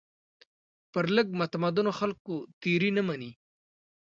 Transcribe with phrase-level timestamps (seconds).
[0.91, 3.31] پر لږ متمدنو خلکو تېري نه مني.